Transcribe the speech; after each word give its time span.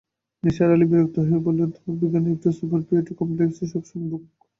নিসার 0.43 0.69
আলি 0.75 0.85
বিরক্ত 0.89 1.15
হয়ে 1.21 1.45
বললেন, 1.47 1.69
তোমরা 1.75 1.93
বিজ্ঞানীরা 2.01 2.35
একটা 2.35 2.49
সুপিরয়রিটি 2.57 3.13
কমপ্লেক্সে 3.19 3.65
সব 3.73 3.83
সময় 3.89 4.09
ভোগ। 4.11 4.21